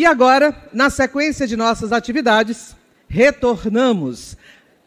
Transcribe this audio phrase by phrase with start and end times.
[0.00, 2.74] E agora, na sequência de nossas atividades,
[3.06, 4.34] retornamos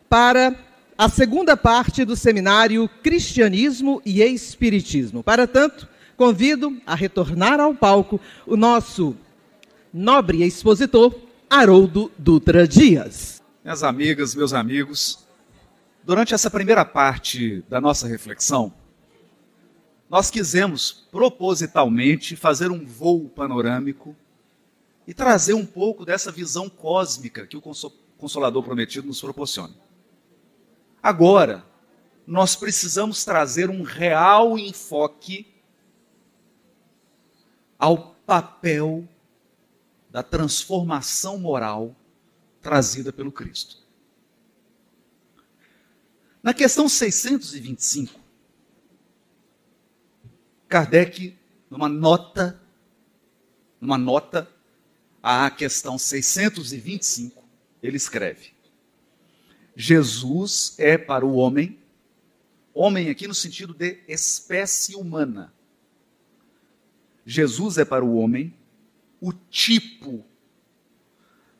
[0.09, 0.55] para
[0.97, 5.21] a segunda parte do seminário Cristianismo e Espiritismo.
[5.21, 5.87] Para tanto,
[6.17, 9.15] convido a retornar ao palco o nosso
[9.93, 11.13] nobre expositor,
[11.47, 13.39] Haroldo Dutra Dias.
[13.63, 15.27] Minhas amigas, meus amigos,
[16.03, 18.73] durante essa primeira parte da nossa reflexão,
[20.09, 24.15] nós quisemos propositalmente fazer um voo panorâmico
[25.07, 27.61] e trazer um pouco dessa visão cósmica que o
[28.17, 29.73] Consolador Prometido nos proporciona.
[31.01, 31.65] Agora,
[32.25, 35.45] nós precisamos trazer um real enfoque
[37.77, 39.05] ao papel
[40.09, 41.93] da transformação moral
[42.61, 43.83] trazida pelo Cristo.
[46.41, 48.19] Na questão 625,
[50.67, 51.37] Kardec,
[51.69, 52.61] numa nota,
[53.81, 54.49] numa nota
[55.23, 57.41] à questão 625,
[57.81, 58.53] ele escreve:
[59.73, 61.79] Jesus é para o homem,
[62.73, 65.53] homem aqui no sentido de espécie humana.
[67.25, 68.53] Jesus é para o homem
[69.21, 70.25] o tipo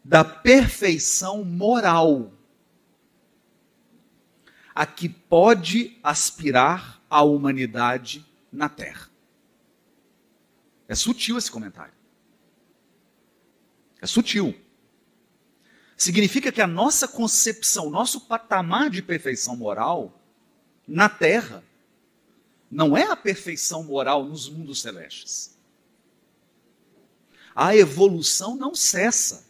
[0.03, 2.33] da perfeição moral
[4.75, 9.09] a que pode aspirar a humanidade na Terra.
[10.87, 11.93] É sutil esse comentário.
[14.03, 14.53] É sutil.
[15.95, 20.21] Significa que a nossa concepção, nosso patamar de perfeição moral
[20.85, 21.63] na Terra,
[22.69, 25.57] não é a perfeição moral nos mundos celestes.
[27.55, 29.47] A evolução não cessa.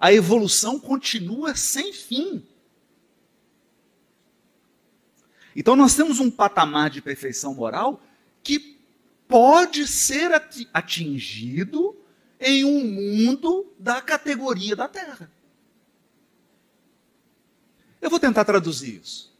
[0.00, 2.42] A evolução continua sem fim.
[5.54, 8.02] Então nós temos um patamar de perfeição moral
[8.42, 8.80] que
[9.28, 10.32] pode ser
[10.72, 11.99] atingido
[12.40, 15.30] em um mundo da categoria da Terra.
[18.00, 19.30] Eu vou tentar traduzir isso.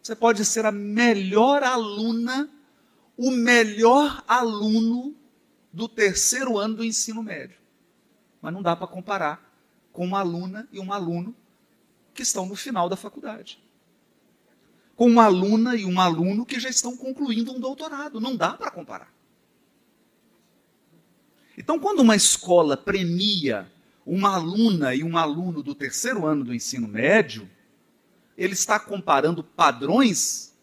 [0.00, 2.48] Você pode ser a melhor aluna,
[3.16, 5.16] o melhor aluno
[5.72, 7.58] do terceiro ano do ensino médio.
[8.40, 9.52] Mas não dá para comparar
[9.92, 11.34] com uma aluna e um aluno
[12.14, 13.60] que estão no final da faculdade
[14.96, 18.18] com uma aluna e um aluno que já estão concluindo um doutorado.
[18.18, 19.12] Não dá para comparar.
[21.56, 23.70] Então, quando uma escola premia
[24.06, 27.50] uma aluna e um aluno do terceiro ano do ensino médio,
[28.38, 30.54] ele está comparando padrões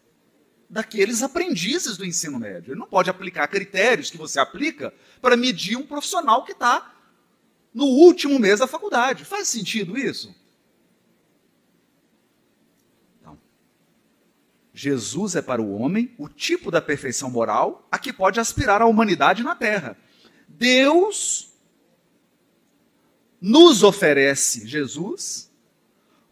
[0.70, 2.72] daqueles aprendizes do ensino médio.
[2.72, 6.94] Ele não pode aplicar critérios que você aplica para medir um profissional que está
[7.74, 9.26] no último mês da faculdade.
[9.26, 10.34] Faz sentido isso?
[14.76, 18.86] Jesus é para o homem o tipo da perfeição moral a que pode aspirar a
[18.86, 19.96] humanidade na terra.
[20.58, 21.52] Deus
[23.40, 25.50] nos oferece Jesus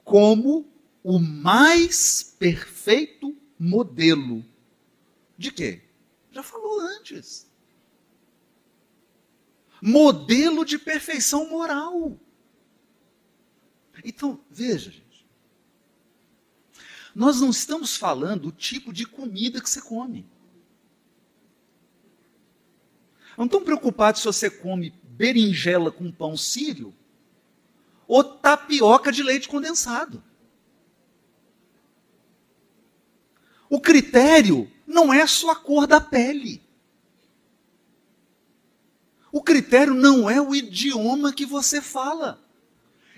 [0.05, 0.67] como
[1.03, 4.45] o mais perfeito modelo.
[5.37, 5.83] De quê?
[6.31, 7.47] Já falou antes.
[9.81, 12.19] Modelo de perfeição moral.
[14.05, 14.93] Então, veja,
[17.15, 20.25] nós não estamos falando do tipo de comida que você come.
[23.37, 26.95] Não estão preocupados se você come berinjela com pão sírio
[28.07, 30.23] ou tapioca de leite condensado.
[33.69, 36.63] O critério não é a cor da pele.
[39.31, 42.39] O critério não é o idioma que você fala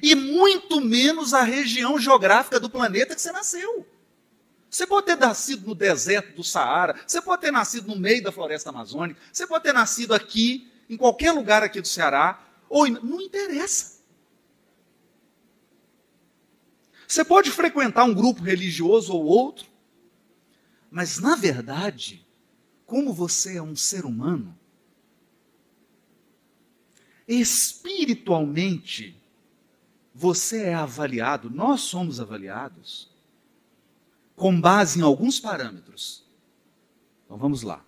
[0.01, 3.87] e muito menos a região geográfica do planeta que você nasceu.
[4.75, 8.33] Você pode ter nascido no deserto do Saara, você pode ter nascido no meio da
[8.33, 13.21] floresta amazônica, você pode ter nascido aqui, em qualquer lugar aqui do Ceará, ou não
[13.21, 14.03] interessa.
[17.07, 19.69] Você pode frequentar um grupo religioso ou outro,
[20.91, 22.27] mas na verdade,
[22.85, 24.59] como você é um ser humano,
[27.29, 29.17] espiritualmente,
[30.13, 33.14] você é avaliado, nós somos avaliados,
[34.37, 36.25] com base em alguns parâmetros.
[37.25, 37.85] Então vamos lá.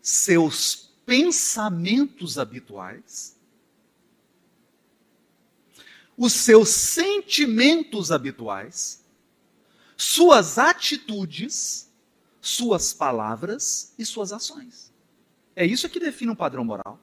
[0.00, 3.36] Seus pensamentos habituais,
[6.16, 9.04] os seus sentimentos habituais,
[9.96, 11.90] suas atitudes,
[12.40, 14.92] suas palavras e suas ações.
[15.54, 16.98] É isso que define um padrão moral.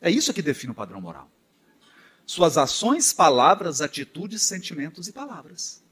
[0.00, 1.30] É isso que define o padrão moral.
[2.26, 5.82] Suas ações, palavras, atitudes, sentimentos e palavras.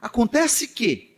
[0.00, 1.08] Acontece que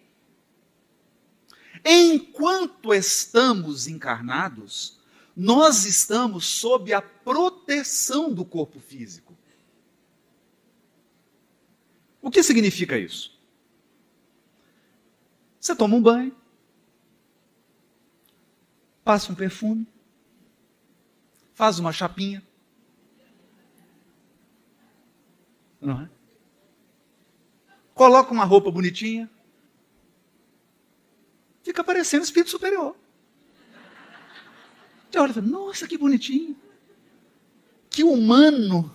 [1.85, 4.99] Enquanto estamos encarnados,
[5.35, 9.37] nós estamos sob a proteção do corpo físico.
[12.21, 13.39] O que significa isso?
[15.59, 16.37] Você toma um banho,
[19.03, 19.87] passa um perfume,
[21.55, 22.47] faz uma chapinha.
[25.91, 26.11] Não é?
[27.95, 29.29] Coloca uma roupa bonitinha.
[31.63, 32.97] Fica parecendo espírito superior.
[35.11, 36.57] Você olha e fala, nossa, que bonitinho.
[37.91, 38.95] Que humano.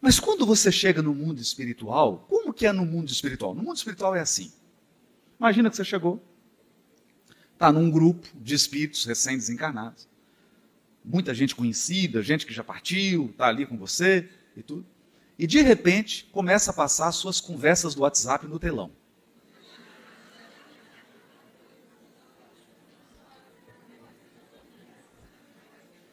[0.00, 3.54] Mas quando você chega no mundo espiritual, como que é no mundo espiritual?
[3.54, 4.52] No mundo espiritual é assim.
[5.38, 6.22] Imagina que você chegou,
[7.52, 10.08] está num grupo de espíritos recém-desencarnados.
[11.04, 14.86] Muita gente conhecida, gente que já partiu, está ali com você e tudo.
[15.38, 18.90] E de repente começa a passar as suas conversas do WhatsApp no telão.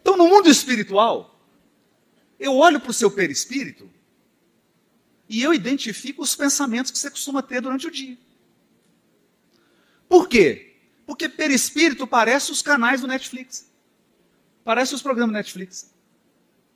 [0.02, 1.40] Então, no mundo espiritual,
[2.38, 3.90] eu olho para o seu perispírito
[5.30, 8.18] e eu identifico os pensamentos que você costuma ter durante o dia.
[10.10, 10.76] Por quê?
[11.06, 13.72] Porque perispírito parece os canais do Netflix.
[14.64, 15.93] Parece os programas do Netflix.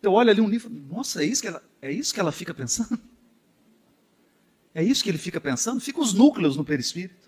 [0.01, 2.53] Eu olho ali um livro, nossa, é isso que ela, é isso que ela fica
[2.53, 2.99] pensando?
[4.73, 5.81] É isso que ele fica pensando?
[5.81, 7.27] Fica os núcleos no perispírito.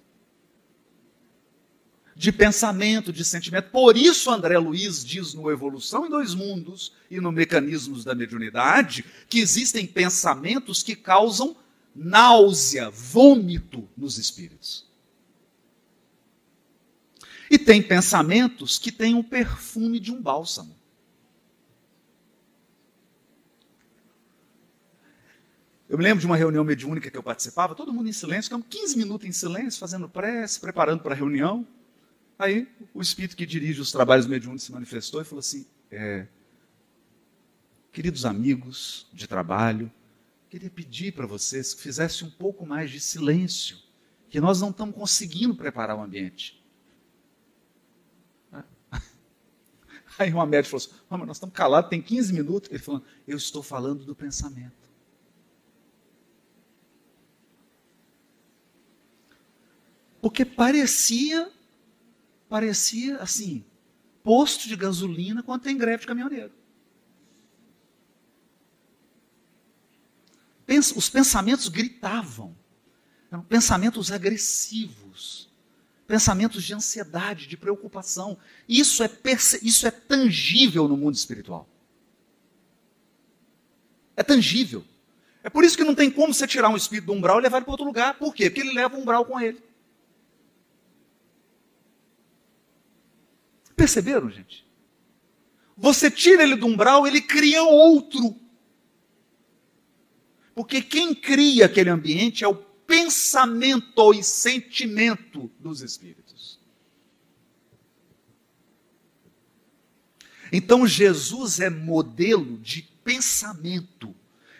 [2.16, 3.72] De pensamento, de sentimento.
[3.72, 9.04] Por isso, André Luiz diz no Evolução em Dois Mundos e no Mecanismos da Mediunidade
[9.28, 11.56] que existem pensamentos que causam
[11.96, 14.86] náusea, vômito nos espíritos.
[17.50, 20.79] E tem pensamentos que têm o perfume de um bálsamo.
[25.90, 28.68] Eu me lembro de uma reunião mediúnica que eu participava, todo mundo em silêncio, ficamos
[28.70, 31.68] 15 minutos em silêncio, fazendo prece, preparando para a reunião.
[32.38, 36.28] Aí o espírito que dirige os trabalhos mediúnicos se manifestou e falou assim: é,
[37.92, 39.92] Queridos amigos de trabalho,
[40.48, 43.80] queria pedir para vocês que fizessem um pouco mais de silêncio,
[44.30, 46.64] que nós não estamos conseguindo preparar o ambiente.
[50.20, 52.70] Aí uma médica falou assim: mas nós estamos calados, tem 15 minutos.
[52.70, 54.79] Ele falou: Eu estou falando do pensamento.
[60.22, 61.50] Porque parecia,
[62.48, 63.64] parecia assim,
[64.24, 66.52] posto de gasolina quando tem greve de caminhoneiro.
[70.96, 72.56] Os pensamentos gritavam,
[73.32, 75.50] eram pensamentos agressivos,
[76.06, 78.38] pensamentos de ansiedade, de preocupação.
[78.68, 79.10] Isso é,
[79.64, 81.68] isso é tangível no mundo espiritual.
[84.16, 84.84] É tangível.
[85.42, 87.58] É por isso que não tem como você tirar um espírito do umbral e levar
[87.58, 88.20] ele para outro lugar.
[88.20, 88.50] Por quê?
[88.50, 89.69] Porque ele leva o umbral com ele.
[93.90, 94.64] Perceberam, gente?
[95.76, 98.36] Você tira ele do umbral, ele cria outro.
[100.54, 106.60] Porque quem cria aquele ambiente é o pensamento e sentimento dos espíritos.
[110.52, 114.16] Então Jesus é modelo de pensamento,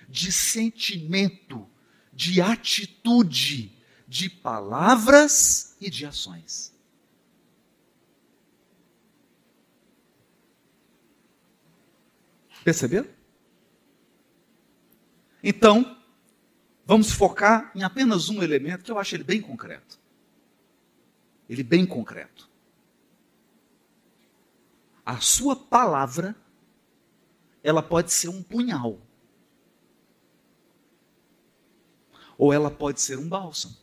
[0.08, 1.70] de sentimento,
[2.12, 3.78] de atitude,
[4.08, 6.79] de palavras e de ações.
[12.64, 13.08] Perceberam?
[15.44, 15.98] Então,
[16.86, 19.98] vamos focar em apenas um elemento que eu acho ele bem concreto.
[21.48, 22.50] Ele bem concreto.
[25.06, 26.36] A sua palavra,
[27.64, 29.00] ela pode ser um punhal.
[32.38, 33.76] Ou ela pode ser um bálsamo.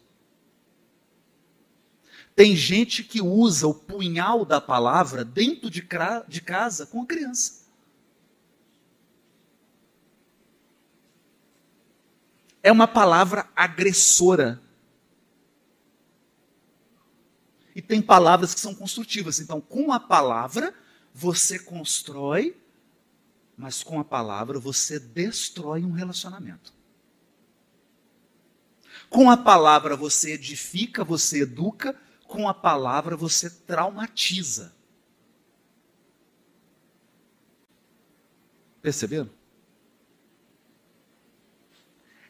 [2.37, 5.87] Tem gente que usa o punhal da palavra dentro de,
[6.29, 7.66] de casa com a criança.
[12.67, 14.61] É uma palavra agressora.
[17.77, 19.39] E tem palavras que são construtivas.
[19.39, 20.75] Então, com a palavra,
[21.15, 22.61] você constrói,
[23.57, 26.75] mas com a palavra você destrói um relacionamento.
[29.09, 31.95] Com a palavra você edifica, você educa,
[32.27, 34.75] com a palavra você traumatiza.
[38.83, 39.36] Perceberam?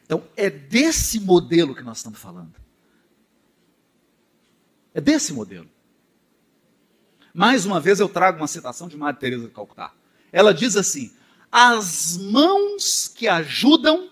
[0.07, 2.55] Então, é desse modelo que nós estamos falando.
[4.93, 5.69] É desse modelo.
[7.33, 9.93] Mais uma vez eu trago uma citação de Madre Teresa de Calcutá.
[10.31, 11.13] Ela diz assim:
[11.51, 14.09] "As mãos que ajudam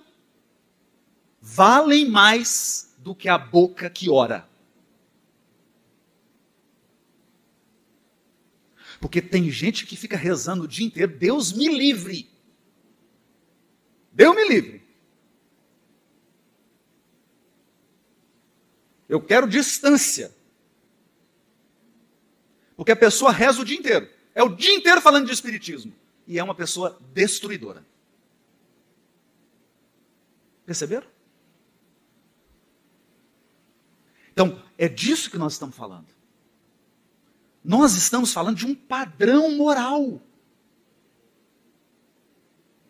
[1.42, 4.48] valem mais do que a boca que ora".
[9.00, 12.30] Porque tem gente que fica rezando o dia inteiro, Deus me livre.
[14.12, 14.85] Deus me livre.
[19.08, 20.34] Eu quero distância.
[22.76, 24.10] Porque a pessoa reza o dia inteiro.
[24.34, 25.94] É o dia inteiro falando de espiritismo.
[26.28, 27.86] E é uma pessoa destruidora.
[30.66, 31.08] Perceberam?
[34.32, 36.08] Então, é disso que nós estamos falando.
[37.64, 40.22] Nós estamos falando de um padrão moral.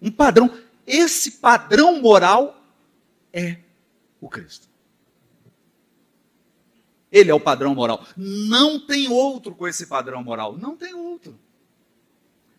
[0.02, 0.58] Um padrão.
[0.88, 2.62] Esse padrão moral
[3.32, 3.60] é
[4.20, 4.68] o Cristo.
[7.16, 8.06] Ele é o padrão moral.
[8.18, 10.58] Não tem outro com esse padrão moral.
[10.58, 11.40] Não tem outro.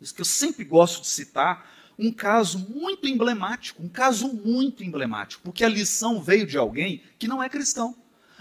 [0.01, 5.43] Isso que eu sempre gosto de citar um caso muito emblemático, um caso muito emblemático,
[5.43, 7.95] porque a lição veio de alguém que não é cristão.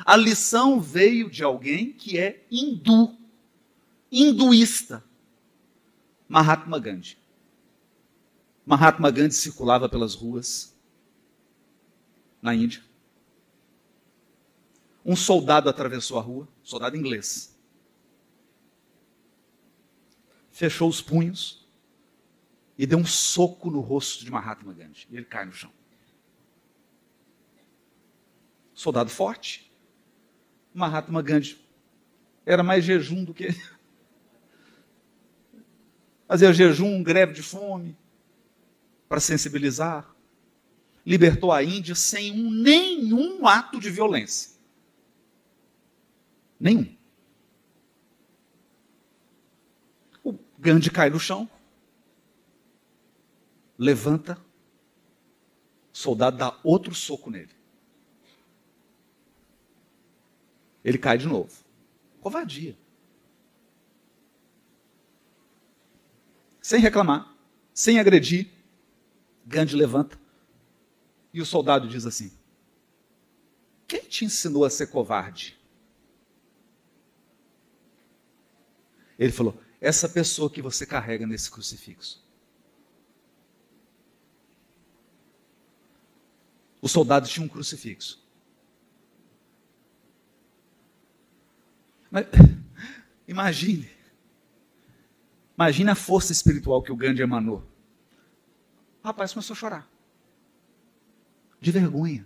[0.06, 3.18] A lição veio de alguém que é hindu,
[4.10, 5.04] hinduísta.
[6.30, 7.18] Mahatma Gandhi.
[8.66, 10.74] Mahatma Gandhi circulava pelas ruas
[12.42, 12.82] na Índia
[15.06, 17.56] um soldado atravessou a rua, soldado inglês.
[20.52, 21.70] Fechou os punhos
[22.76, 25.08] e deu um soco no rosto de Mahatma Gandhi.
[25.12, 25.72] E ele cai no chão.
[28.74, 29.72] Soldado forte.
[30.74, 31.64] Mahatma Gandhi
[32.44, 33.50] era mais jejum do que.
[36.28, 37.96] Fazia jejum, greve de fome,
[39.08, 40.14] para sensibilizar.
[41.06, 44.55] Libertou a Índia sem um, nenhum ato de violência.
[46.60, 46.96] Nenhum.
[50.24, 51.50] O Gandhi cai no chão,
[53.78, 54.38] levanta,
[55.94, 57.54] o soldado dá outro soco nele.
[60.84, 61.64] Ele cai de novo.
[62.22, 62.78] Covardia.
[66.62, 67.36] Sem reclamar,
[67.74, 68.50] sem agredir,
[69.46, 70.20] Gandhi levanta
[71.32, 72.32] e o soldado diz assim:
[73.88, 75.60] Quem te ensinou a ser covarde?
[79.18, 82.24] Ele falou: essa pessoa que você carrega nesse crucifixo.
[86.82, 88.24] O soldado tinha um crucifixo.
[92.12, 92.28] Mas,
[93.28, 93.90] imagine.
[95.58, 97.64] Imagine a força espiritual que o Gandhi emanou.
[99.04, 99.90] O rapaz começou a chorar.
[101.60, 102.26] De vergonha.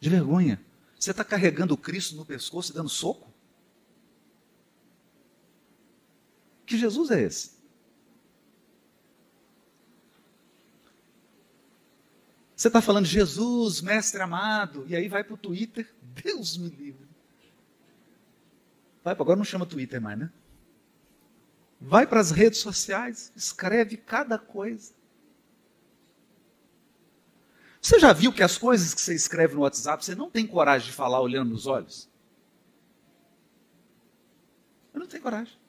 [0.00, 0.60] De vergonha.
[0.98, 3.31] Você está carregando o Cristo no pescoço e dando soco?
[6.72, 7.50] Que Jesus é esse?
[12.56, 17.06] Você está falando Jesus, mestre amado, e aí vai para o Twitter, Deus me livre.
[19.04, 20.32] Vai, agora não chama Twitter mais, né?
[21.78, 24.94] Vai para as redes sociais, escreve cada coisa.
[27.82, 30.86] Você já viu que as coisas que você escreve no WhatsApp, você não tem coragem
[30.86, 32.08] de falar olhando nos olhos?
[34.94, 35.60] Eu não tenho coragem.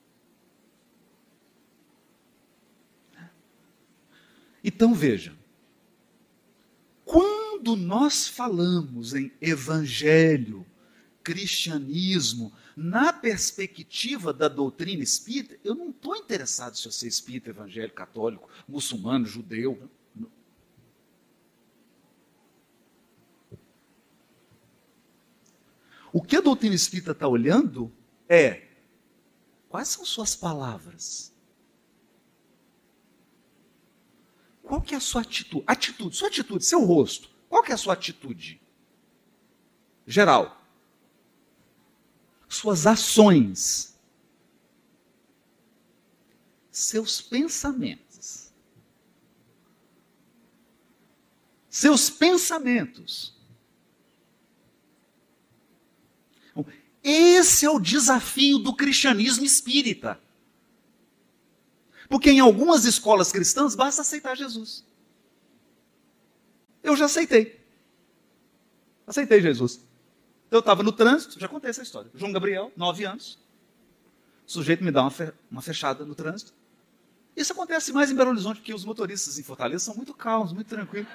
[4.64, 5.36] Então veja,
[7.04, 10.66] quando nós falamos em evangelho,
[11.22, 17.96] cristianismo, na perspectiva da doutrina espírita, eu não estou interessado se você é espírita, evangélico,
[17.96, 19.90] católico, muçulmano, judeu.
[26.12, 27.92] O que a doutrina espírita está olhando
[28.30, 28.68] é
[29.68, 31.33] quais são suas palavras
[34.74, 35.64] Qual que é a sua atitude?
[35.68, 37.30] Atitude, sua atitude, seu rosto.
[37.48, 38.60] Qual que é a sua atitude?
[40.08, 40.66] Geral.
[42.50, 43.96] Suas ações.
[46.72, 48.52] Seus pensamentos.
[51.70, 53.40] Seus pensamentos.
[57.04, 60.20] Esse é o desafio do cristianismo espírita.
[62.10, 64.86] Porque em algumas escolas cristãs basta aceitar Jesus.
[66.84, 67.60] Eu já aceitei.
[69.08, 69.86] Aceitei Jesus.
[70.52, 72.12] Eu estava no trânsito, já contei essa história.
[72.14, 73.40] João Gabriel, nove anos.
[74.46, 76.54] O sujeito me dá uma, fe uma fechada no trânsito.
[77.36, 80.68] Isso acontece mais em Belo Horizonte, porque os motoristas em Fortaleza são muito calmos, muito
[80.68, 81.08] tranquilos.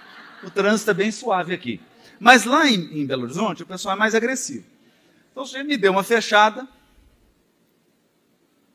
[0.43, 1.81] O trânsito é bem suave aqui.
[2.19, 4.67] Mas lá em, em Belo Horizonte, o pessoal é mais agressivo.
[5.31, 6.67] Então o sujeito me deu uma fechada,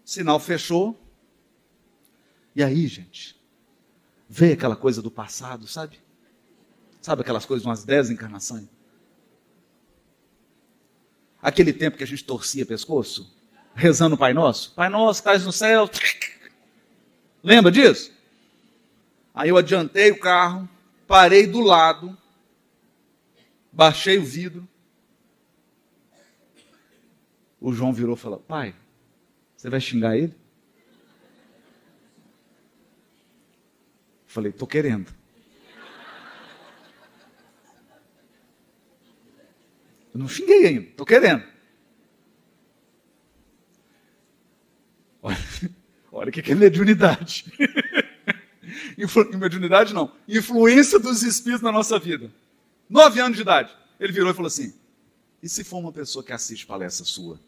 [0.05, 0.97] sinal fechou,
[2.55, 3.39] e aí, gente,
[4.29, 5.99] veio aquela coisa do passado, sabe?
[7.01, 8.67] Sabe aquelas coisas, umas dez encarnações?
[11.41, 13.33] Aquele tempo que a gente torcia pescoço?
[13.75, 14.73] rezando o Pai Nosso?
[14.73, 15.89] Pai Nosso, estás no céu.
[17.43, 18.11] Lembra disso?
[19.33, 20.69] Aí eu adiantei o carro,
[21.07, 22.15] parei do lado,
[23.71, 24.67] baixei o vidro.
[27.59, 28.75] O João virou e falou: Pai,
[29.55, 30.35] você vai xingar ele?
[34.33, 35.13] Falei: Tô querendo.
[40.11, 41.43] Eu não xinguei ainda, tô querendo.
[46.11, 47.45] Olha, o que é mediunidade.
[49.37, 50.11] Mediunidade não.
[50.27, 52.31] Influência dos espíritos na nossa vida.
[52.89, 53.75] Nove anos de idade.
[53.99, 54.73] Ele virou e falou assim:
[55.41, 57.39] e se for uma pessoa que assiste palestra sua?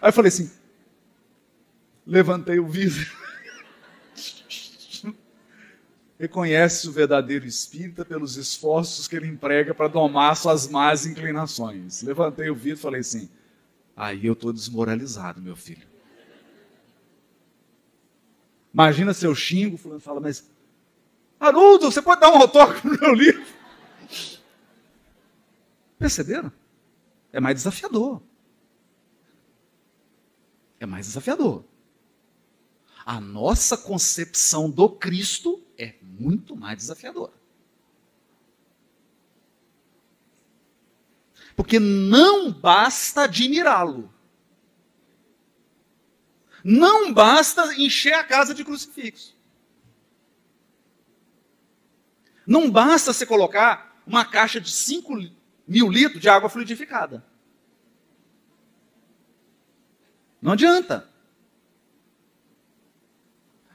[0.00, 0.50] Aí eu falei assim,
[2.06, 3.20] levantei o vidro.
[6.18, 12.02] Reconhece o verdadeiro espírita pelos esforços que ele emprega para domar suas más inclinações.
[12.02, 13.30] Levantei o vidro e falei assim:
[13.96, 15.88] aí eu estou desmoralizado, meu filho.
[18.72, 20.48] Imagina se eu xingo, fulano fala, mas
[21.40, 23.42] Haroldo, você pode dar um autógrafo no meu livro?
[25.98, 26.52] Perceberam?
[27.32, 28.22] É mais desafiador.
[30.80, 31.64] É mais desafiador.
[33.04, 37.32] A nossa concepção do Cristo é muito mais desafiadora.
[41.54, 44.12] Porque não basta admirá-lo.
[46.64, 49.36] Não basta encher a casa de crucifixo.
[52.46, 55.14] Não basta você colocar uma caixa de 5
[55.68, 57.24] mil litros de água fluidificada.
[60.40, 61.08] Não adianta.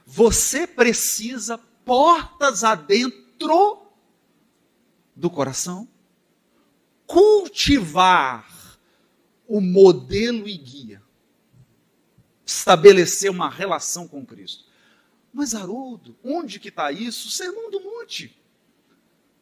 [0.06, 3.82] Você precisa portas adentro
[5.16, 5.88] do coração
[7.06, 8.50] cultivar
[9.48, 11.02] o modelo e guia
[12.46, 14.66] estabelecer uma relação com Cristo.
[15.34, 17.30] Mas, Haroldo, onde que está isso?
[17.30, 18.38] Sermão do monte.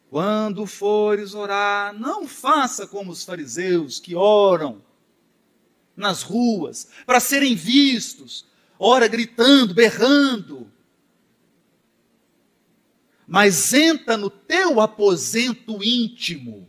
[0.10, 4.82] Quando fores orar, não faça como os fariseus que oram
[5.96, 8.46] nas ruas para serem vistos,
[8.78, 10.72] ora gritando, berrando.
[13.28, 16.68] Mas entra no teu aposento íntimo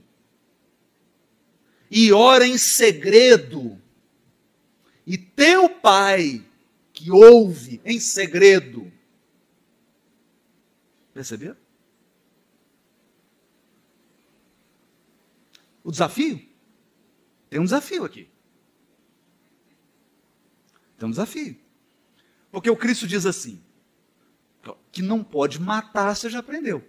[1.90, 3.80] e ora em segredo
[5.06, 6.44] e teu pai,
[6.92, 8.90] que ouve em segredo,
[11.12, 11.56] perceberam?
[15.82, 16.42] O desafio?
[17.50, 18.28] Tem um desafio aqui.
[21.04, 21.60] Tem um desafio.
[22.50, 23.62] Porque o Cristo diz assim:
[24.90, 26.82] que não pode matar, você já aprendeu.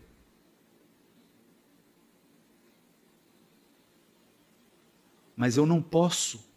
[5.36, 6.49] Mas eu não posso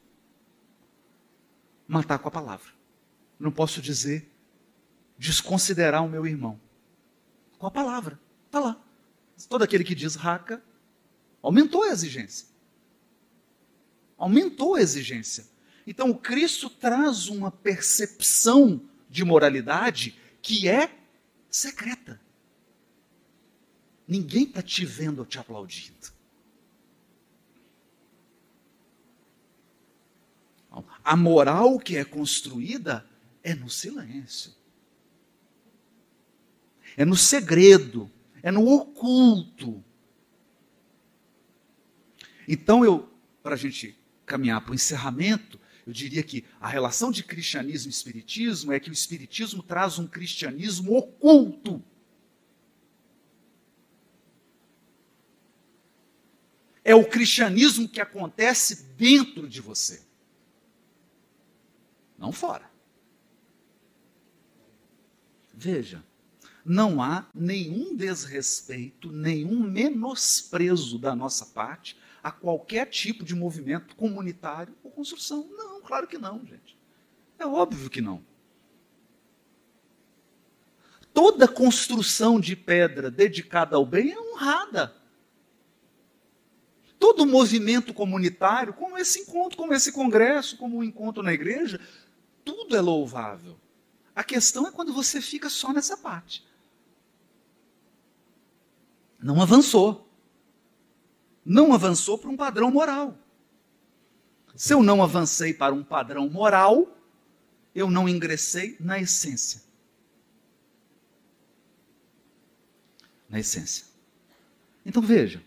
[1.88, 2.70] matar com a palavra.
[3.40, 4.30] Não posso dizer
[5.18, 6.60] desconsiderar o meu irmão.
[7.58, 8.20] Com a palavra.
[8.46, 8.80] Está lá.
[9.48, 10.62] Todo aquele que diz raca,
[11.42, 12.46] aumentou a exigência.
[14.16, 15.57] Aumentou a exigência.
[15.90, 20.94] Então, o Cristo traz uma percepção de moralidade que é
[21.48, 22.20] secreta.
[24.06, 26.12] Ninguém está te vendo ou te aplaudindo.
[31.02, 33.08] A moral que é construída
[33.42, 34.52] é no silêncio.
[36.98, 39.82] É no segredo, é no oculto.
[42.46, 43.10] Então eu,
[43.42, 47.94] para a gente caminhar para o encerramento, eu diria que a relação de cristianismo e
[47.94, 51.82] espiritismo é que o espiritismo traz um cristianismo oculto.
[56.84, 60.02] É o cristianismo que acontece dentro de você
[62.18, 62.70] não fora.
[65.54, 66.04] Veja,
[66.66, 71.96] não há nenhum desrespeito, nenhum menosprezo da nossa parte
[72.28, 75.48] a qualquer tipo de movimento comunitário ou construção.
[75.50, 76.76] Não, claro que não, gente.
[77.38, 78.22] É óbvio que não.
[81.14, 84.94] Toda construção de pedra dedicada ao bem é honrada.
[86.98, 91.80] Todo movimento comunitário, como esse encontro, como esse congresso, como o um encontro na igreja,
[92.44, 93.58] tudo é louvável.
[94.14, 96.46] A questão é quando você fica só nessa parte.
[99.18, 100.07] Não avançou.
[101.48, 103.16] Não avançou para um padrão moral.
[104.54, 106.94] Se eu não avancei para um padrão moral,
[107.74, 109.62] eu não ingressei na essência.
[113.30, 113.86] Na essência.
[114.84, 115.42] Então veja.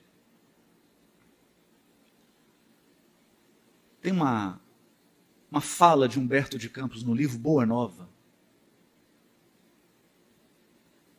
[4.01, 4.59] Tem uma,
[5.51, 8.09] uma fala de Humberto de Campos no livro Boa Nova,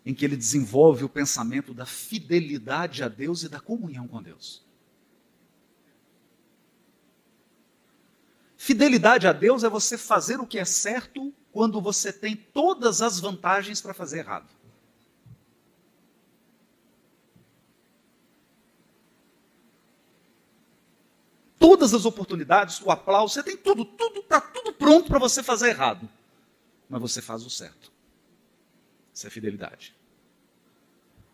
[0.04, 4.71] em que ele desenvolve o pensamento da fidelidade a Deus e da comunhão com Deus.
[8.64, 13.18] Fidelidade a Deus é você fazer o que é certo quando você tem todas as
[13.18, 14.46] vantagens para fazer errado.
[21.58, 25.70] Todas as oportunidades, o aplauso, você tem tudo, tudo, está tudo pronto para você fazer
[25.70, 26.08] errado.
[26.88, 27.90] Mas você faz o certo.
[29.12, 29.92] Isso é fidelidade.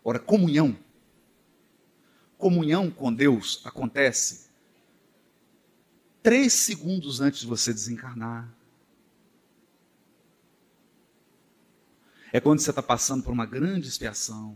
[0.03, 0.75] Ora, comunhão.
[2.39, 4.48] Comunhão com Deus acontece
[6.29, 8.55] três segundos antes de você desencarnar.
[12.31, 14.55] É quando você está passando por uma grande expiação,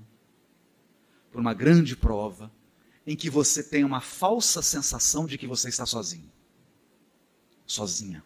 [1.32, 2.52] por uma grande prova,
[3.08, 6.32] em que você tem uma falsa sensação de que você está sozinho.
[7.66, 8.24] Sozinha.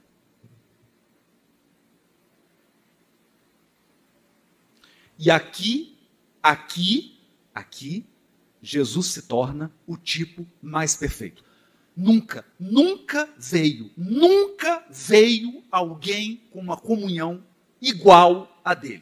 [5.18, 5.98] E aqui,
[6.44, 7.18] aqui,
[7.56, 8.06] aqui,
[8.62, 11.47] Jesus se torna o tipo mais perfeito.
[12.00, 17.44] Nunca, nunca veio, nunca veio alguém com uma comunhão
[17.82, 19.02] igual a dele.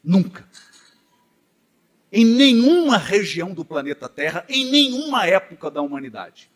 [0.00, 0.48] Nunca.
[2.12, 6.48] Em nenhuma região do planeta Terra, em nenhuma época da humanidade.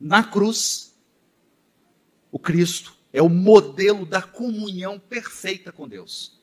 [0.00, 0.98] Na cruz,
[2.32, 6.36] o Cristo é o modelo da comunhão perfeita com Deus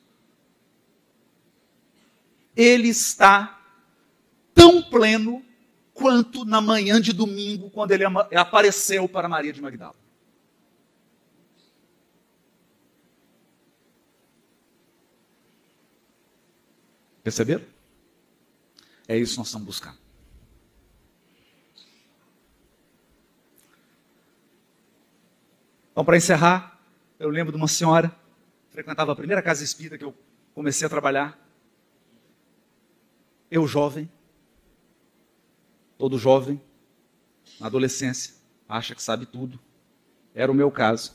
[2.55, 3.59] ele está
[4.53, 5.43] tão pleno
[5.93, 8.03] quanto na manhã de domingo, quando ele
[8.35, 9.95] apareceu para Maria de Magdala.
[17.23, 17.63] Perceberam?
[19.07, 19.97] É isso que nós estamos buscando.
[25.91, 26.79] Então, para encerrar,
[27.19, 28.13] eu lembro de uma senhora,
[28.71, 30.13] frequentava a primeira casa espírita que eu
[30.53, 31.42] comecei a trabalhar.
[33.53, 34.09] Eu jovem,
[35.95, 36.59] todo jovem,
[37.59, 38.33] na adolescência,
[38.67, 39.59] acha que sabe tudo.
[40.33, 41.13] Era o meu caso.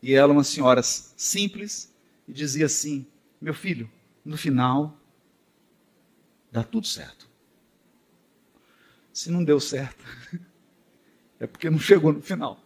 [0.00, 1.94] E ela, uma senhora simples,
[2.26, 3.06] e dizia assim:
[3.38, 3.90] Meu filho,
[4.24, 4.98] no final,
[6.50, 7.28] dá tudo certo.
[9.12, 10.02] Se não deu certo,
[11.38, 12.58] é porque não chegou no final.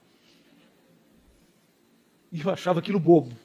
[2.31, 3.37] E eu achava aquilo bobo.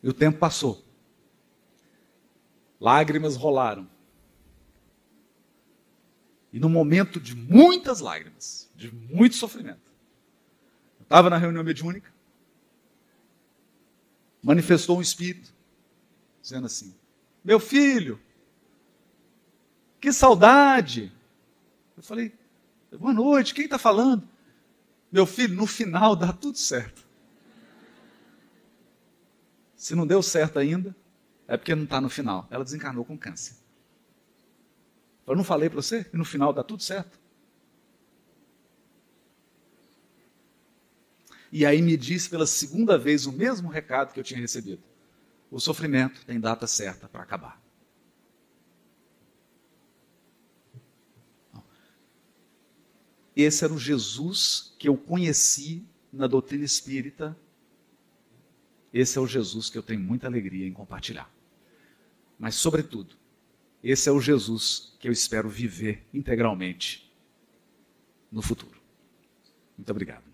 [0.00, 0.83] E o tempo passou.
[2.84, 3.88] Lágrimas rolaram.
[6.52, 9.90] E no momento de muitas lágrimas, de muito sofrimento,
[10.98, 12.12] eu estava na reunião mediúnica,
[14.42, 15.50] manifestou um espírito,
[16.42, 16.94] dizendo assim:
[17.42, 18.20] Meu filho,
[19.98, 21.10] que saudade.
[21.96, 22.34] Eu falei:
[22.92, 24.28] Boa noite, quem está falando?
[25.10, 27.02] Meu filho, no final dá tudo certo.
[29.74, 30.94] Se não deu certo ainda,
[31.46, 32.46] é porque não está no final.
[32.50, 33.56] Ela desencarnou com câncer.
[35.26, 37.18] Eu não falei para você que no final dá tudo certo?
[41.50, 44.82] E aí me disse pela segunda vez o mesmo recado que eu tinha recebido.
[45.50, 47.62] O sofrimento tem data certa para acabar.
[53.36, 57.36] Esse era o Jesus que eu conheci na doutrina espírita.
[58.94, 61.28] Esse é o Jesus que eu tenho muita alegria em compartilhar.
[62.38, 63.16] Mas, sobretudo,
[63.82, 67.12] esse é o Jesus que eu espero viver integralmente
[68.30, 68.80] no futuro.
[69.76, 70.33] Muito obrigado.